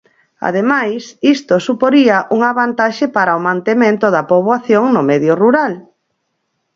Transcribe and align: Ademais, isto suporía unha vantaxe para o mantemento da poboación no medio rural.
Ademais, 0.49 1.03
isto 1.35 1.53
suporía 1.67 2.17
unha 2.35 2.51
vantaxe 2.61 3.05
para 3.15 3.37
o 3.39 3.43
mantemento 3.49 4.05
da 4.15 4.27
poboación 4.31 4.83
no 4.95 5.01
medio 5.09 5.33
rural. 5.43 5.73